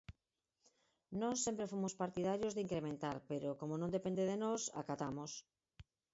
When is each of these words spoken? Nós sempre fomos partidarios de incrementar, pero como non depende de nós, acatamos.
Nós 1.21 1.37
sempre 1.45 1.69
fomos 1.71 1.97
partidarios 2.03 2.53
de 2.53 2.63
incrementar, 2.65 3.17
pero 3.29 3.49
como 3.59 3.73
non 3.77 3.93
depende 3.97 4.23
de 4.29 4.35
nós, 4.43 4.61
acatamos. 4.81 5.31